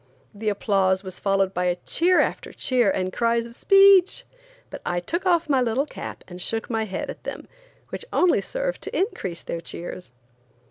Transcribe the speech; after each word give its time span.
The 0.33 0.49
applause 0.49 1.03
was 1.03 1.19
followed 1.19 1.53
by 1.53 1.71
cheer 1.85 2.19
after 2.21 2.51
cheer 2.51 2.89
and 2.89 3.13
cries 3.13 3.45
of 3.45 3.53
"Speech!" 3.53 4.23
but 4.71 4.81
I 4.83 4.99
took 4.99 5.27
off 5.27 5.47
my 5.47 5.61
little 5.61 5.85
cap 5.85 6.23
and 6.27 6.41
shook 6.41 6.71
my 6.71 6.85
head 6.85 7.11
at 7.11 7.23
them, 7.23 7.47
which 7.89 8.05
only 8.11 8.41
served 8.41 8.81
to 8.81 8.97
increase 8.97 9.43
their 9.43 9.61
cheers. 9.61 10.11